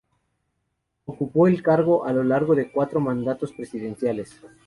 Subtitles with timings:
[1.05, 4.41] Ocupó el cargo a lo largo de cuatro mandatos presidenciales.